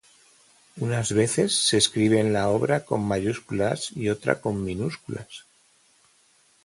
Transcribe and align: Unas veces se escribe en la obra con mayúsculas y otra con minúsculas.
Unas 0.77 1.11
veces 1.13 1.53
se 1.53 1.77
escribe 1.77 2.19
en 2.19 2.33
la 2.33 2.49
obra 2.49 2.85
con 2.85 3.03
mayúsculas 3.03 3.91
y 3.95 4.09
otra 4.09 4.41
con 4.41 4.63
minúsculas. 4.63 5.45